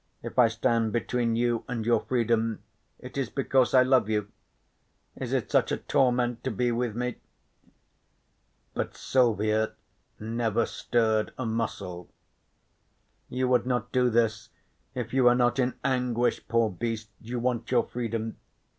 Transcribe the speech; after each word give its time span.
If 0.23 0.39
I 0.39 0.47
stand 0.47 0.91
between 0.93 1.35
you 1.35 1.63
and 1.67 1.85
your 1.85 1.99
freedom 1.99 2.63
it 2.97 3.19
is 3.19 3.29
because 3.29 3.75
I 3.75 3.83
love 3.83 4.09
you. 4.09 4.29
Is 5.15 5.31
it 5.31 5.51
such 5.51 5.71
torment 5.87 6.43
to 6.43 6.49
be 6.49 6.71
with 6.71 6.95
me?" 6.95 7.17
But 8.73 8.95
Silvia 8.97 9.73
never 10.19 10.65
stirred 10.65 11.33
a 11.37 11.45
muscle. 11.45 12.09
"You 13.29 13.47
would 13.49 13.67
not 13.67 13.91
do 13.91 14.09
this 14.09 14.49
if 14.95 15.13
you 15.13 15.25
were 15.25 15.35
not 15.35 15.59
in 15.59 15.75
anguish, 15.83 16.47
poor 16.47 16.71
beast, 16.71 17.09
you 17.21 17.39
want 17.39 17.69
your 17.69 17.83
freedom. 17.83 18.37